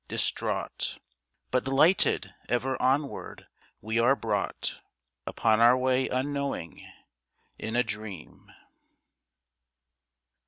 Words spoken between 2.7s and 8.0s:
onward, we are brought Upon our way unknowing, in a